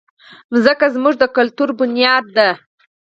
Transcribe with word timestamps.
مځکه 0.51 0.87
زموږ 0.95 1.13
د 1.19 1.23
کلتور 1.37 1.69
بنیاد 1.79 2.25
ده. 2.37 2.49